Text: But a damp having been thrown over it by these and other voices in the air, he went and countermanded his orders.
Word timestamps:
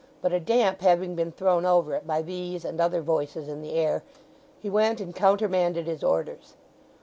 But 0.19 0.33
a 0.33 0.39
damp 0.39 0.81
having 0.81 1.13
been 1.13 1.31
thrown 1.31 1.63
over 1.63 1.93
it 1.93 2.07
by 2.07 2.23
these 2.23 2.65
and 2.65 2.81
other 2.81 3.01
voices 3.01 3.47
in 3.47 3.61
the 3.61 3.73
air, 3.75 4.01
he 4.59 4.67
went 4.67 4.99
and 4.99 5.15
countermanded 5.15 5.85
his 5.85 6.03
orders. 6.03 6.55